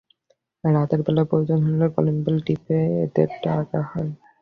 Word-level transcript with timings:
রাতের 0.63 1.01
বেলায় 1.05 1.27
প্রয়োজন 1.29 1.59
হলে 1.65 1.87
কলিং 1.95 2.15
বেল 2.23 2.37
টিপে 2.45 2.75
এদের 3.03 3.29
ডাকা 3.43 3.79
হয়। 3.89 4.09